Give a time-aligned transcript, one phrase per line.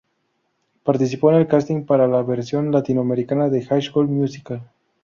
[0.81, 4.63] Participó en el casting para la versión latinoamericana de High School Musical.